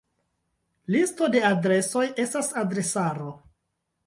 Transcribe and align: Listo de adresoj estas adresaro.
Listo 0.95 1.29
de 1.35 1.43
adresoj 1.49 2.03
estas 2.25 2.51
adresaro. 2.63 3.31